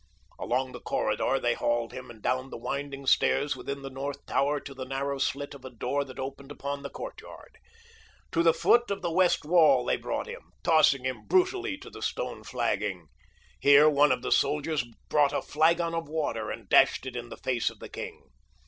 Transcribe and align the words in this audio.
Along 0.39 0.71
the 0.71 0.81
corridor 0.81 1.39
they 1.39 1.53
hauled 1.53 1.91
him 1.93 2.09
and 2.09 2.23
down 2.23 2.49
the 2.49 2.57
winding 2.57 3.05
stairs 3.05 3.55
within 3.55 3.83
the 3.83 3.89
north 3.91 4.25
tower 4.25 4.59
to 4.59 4.73
the 4.73 4.83
narrow 4.83 5.19
slit 5.19 5.53
of 5.53 5.63
a 5.63 5.69
door 5.69 6.03
that 6.03 6.17
opened 6.17 6.51
upon 6.51 6.81
the 6.81 6.89
courtyard. 6.89 7.59
To 8.31 8.41
the 8.41 8.51
foot 8.51 8.89
of 8.89 9.03
the 9.03 9.11
west 9.11 9.45
wall 9.45 9.85
they 9.85 9.97
brought 9.97 10.25
him, 10.25 10.53
tossing 10.63 11.03
him 11.05 11.27
brutally 11.27 11.77
to 11.77 11.91
the 11.91 12.01
stone 12.01 12.43
flagging. 12.43 13.09
Here 13.59 13.87
one 13.87 14.11
of 14.11 14.23
the 14.23 14.31
soldiers 14.31 14.83
brought 15.07 15.33
a 15.33 15.41
flagon 15.43 15.93
of 15.93 16.07
water 16.09 16.49
and 16.49 16.67
dashed 16.67 17.05
it 17.05 17.15
in 17.15 17.29
the 17.29 17.37
face 17.37 17.69
of 17.69 17.77
the 17.77 17.87
king. 17.89 18.23